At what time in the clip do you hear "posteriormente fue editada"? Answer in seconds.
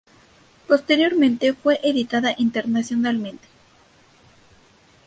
0.67-2.33